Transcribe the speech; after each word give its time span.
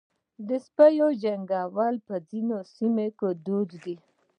د 0.47 0.49
سپي 0.65 0.93
جنګول 1.23 1.95
په 2.07 2.15
ځینو 2.29 2.57
سیمو 2.75 3.07
کې 3.17 3.29
دود 3.45 3.69
دی. 3.83 3.95